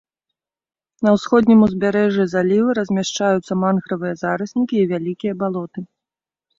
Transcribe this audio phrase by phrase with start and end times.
[1.07, 5.79] На ўсходнім узбярэжжы заліва размяшчаюцца мангравыя зараснікі і вялікі балоты.